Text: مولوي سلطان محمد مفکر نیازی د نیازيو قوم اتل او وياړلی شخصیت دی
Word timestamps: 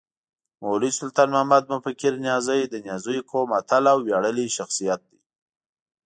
مولوي 0.63 0.91
سلطان 0.99 1.27
محمد 1.33 1.63
مفکر 1.73 2.13
نیازی 2.25 2.61
د 2.67 2.75
نیازيو 2.85 3.27
قوم 3.31 3.49
اتل 3.59 3.83
او 3.93 3.97
وياړلی 4.01 4.47
شخصیت 4.57 5.01
دی 5.09 5.19